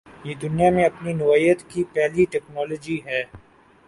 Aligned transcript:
یہ 0.25 0.33
دنیا 0.41 0.69
میں 0.71 0.85
اپنی 0.85 1.13
نوعیت 1.13 1.59
کی 1.69 1.83
پہلی 1.93 2.25
ٹکنالوجی 2.25 2.97
ہے۔ 3.05 3.21